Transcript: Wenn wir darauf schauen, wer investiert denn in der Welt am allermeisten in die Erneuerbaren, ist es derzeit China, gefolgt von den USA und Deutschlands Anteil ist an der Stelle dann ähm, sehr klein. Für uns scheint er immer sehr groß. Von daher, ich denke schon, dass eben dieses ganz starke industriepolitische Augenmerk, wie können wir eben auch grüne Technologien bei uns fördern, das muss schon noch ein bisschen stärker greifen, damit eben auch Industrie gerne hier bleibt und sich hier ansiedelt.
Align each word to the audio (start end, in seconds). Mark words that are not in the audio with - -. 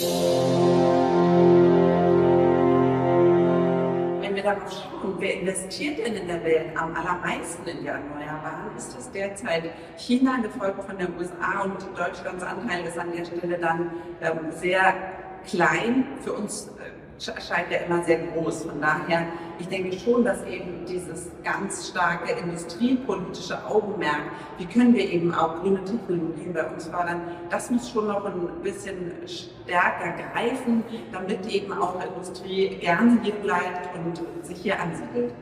Wenn 0.00 0.08
wir 4.34 4.42
darauf 4.42 4.72
schauen, 4.72 5.16
wer 5.18 5.40
investiert 5.40 5.98
denn 5.98 6.14
in 6.14 6.26
der 6.26 6.42
Welt 6.42 6.74
am 6.74 6.94
allermeisten 6.96 7.68
in 7.68 7.80
die 7.82 7.88
Erneuerbaren, 7.88 8.74
ist 8.78 8.98
es 8.98 9.10
derzeit 9.10 9.64
China, 9.98 10.38
gefolgt 10.38 10.84
von 10.84 10.96
den 10.96 11.08
USA 11.18 11.64
und 11.64 11.82
Deutschlands 11.98 12.42
Anteil 12.42 12.86
ist 12.86 12.98
an 12.98 13.12
der 13.12 13.26
Stelle 13.26 13.58
dann 13.58 13.90
ähm, 14.22 14.50
sehr 14.52 14.94
klein. 15.46 16.06
Für 16.22 16.32
uns 16.32 16.70
scheint 17.20 17.70
er 17.70 17.86
immer 17.86 18.02
sehr 18.04 18.18
groß. 18.18 18.64
Von 18.64 18.80
daher, 18.80 19.26
ich 19.58 19.68
denke 19.68 19.98
schon, 19.98 20.24
dass 20.24 20.42
eben 20.46 20.84
dieses 20.86 21.30
ganz 21.44 21.88
starke 21.88 22.32
industriepolitische 22.32 23.64
Augenmerk, 23.66 24.22
wie 24.58 24.66
können 24.66 24.94
wir 24.94 25.08
eben 25.08 25.34
auch 25.34 25.60
grüne 25.60 25.84
Technologien 25.84 26.52
bei 26.52 26.64
uns 26.64 26.86
fördern, 26.86 27.20
das 27.50 27.70
muss 27.70 27.90
schon 27.90 28.08
noch 28.08 28.24
ein 28.24 28.62
bisschen 28.62 29.12
stärker 29.26 30.14
greifen, 30.32 30.82
damit 31.12 31.46
eben 31.46 31.72
auch 31.72 31.94
Industrie 32.04 32.76
gerne 32.76 33.18
hier 33.22 33.34
bleibt 33.34 33.90
und 33.94 34.46
sich 34.46 34.58
hier 34.58 34.80
ansiedelt. 34.80 35.32